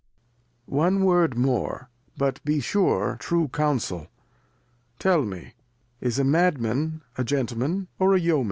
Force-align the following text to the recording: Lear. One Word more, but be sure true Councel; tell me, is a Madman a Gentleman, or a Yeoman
Lear. 0.65 0.77
One 0.77 1.03
Word 1.05 1.37
more, 1.37 1.91
but 2.17 2.43
be 2.43 2.59
sure 2.59 3.17
true 3.19 3.49
Councel; 3.49 4.07
tell 4.97 5.21
me, 5.23 5.53
is 5.99 6.17
a 6.17 6.23
Madman 6.23 7.03
a 7.19 7.23
Gentleman, 7.23 7.87
or 7.99 8.15
a 8.15 8.19
Yeoman 8.19 8.39